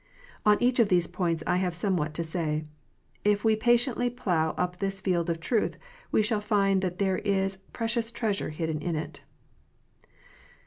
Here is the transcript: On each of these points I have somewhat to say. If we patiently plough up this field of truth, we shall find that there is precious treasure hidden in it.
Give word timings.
On 0.47 0.57
each 0.59 0.79
of 0.79 0.89
these 0.89 1.05
points 1.05 1.43
I 1.45 1.57
have 1.57 1.75
somewhat 1.75 2.15
to 2.15 2.23
say. 2.23 2.63
If 3.23 3.43
we 3.43 3.55
patiently 3.55 4.09
plough 4.09 4.55
up 4.57 4.77
this 4.77 4.99
field 4.99 5.29
of 5.29 5.39
truth, 5.39 5.77
we 6.11 6.23
shall 6.23 6.41
find 6.41 6.81
that 6.81 6.97
there 6.97 7.19
is 7.19 7.57
precious 7.71 8.09
treasure 8.09 8.49
hidden 8.49 8.81
in 8.81 8.95
it. 8.95 9.21